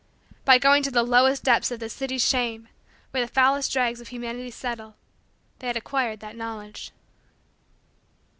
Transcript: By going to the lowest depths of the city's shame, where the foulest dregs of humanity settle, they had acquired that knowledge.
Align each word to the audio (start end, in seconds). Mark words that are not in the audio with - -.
By 0.45 0.57
going 0.57 0.81
to 0.81 0.89
the 0.89 1.03
lowest 1.03 1.43
depths 1.43 1.69
of 1.69 1.79
the 1.79 1.87
city's 1.87 2.27
shame, 2.27 2.69
where 3.11 3.23
the 3.23 3.31
foulest 3.31 3.71
dregs 3.71 4.01
of 4.01 4.07
humanity 4.07 4.49
settle, 4.49 4.95
they 5.59 5.67
had 5.67 5.77
acquired 5.77 6.21
that 6.21 6.35
knowledge. 6.35 6.89